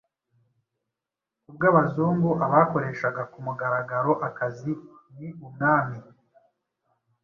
[1.43, 4.73] Ku bw'Abazungu abakoreshaga ku mugaragaro akazi
[5.15, 5.97] ni umwami